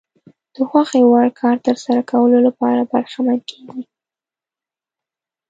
د 0.53 0.57
خوښې 0.69 1.01
وړ 1.07 1.27
کار 1.41 1.55
ترسره 1.65 2.01
کولو 2.11 2.37
لپاره 2.47 2.89
برخمن 2.93 3.39
کېږي. 3.49 3.83